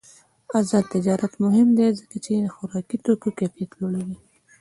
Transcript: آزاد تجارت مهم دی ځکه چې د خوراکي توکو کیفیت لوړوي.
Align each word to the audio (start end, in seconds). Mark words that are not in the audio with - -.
آزاد 0.59 0.85
تجارت 0.93 1.33
مهم 1.43 1.67
دی 1.77 1.87
ځکه 1.99 2.15
چې 2.25 2.31
د 2.35 2.45
خوراکي 2.55 2.97
توکو 3.05 3.29
کیفیت 3.39 3.71
لوړوي. 3.79 4.17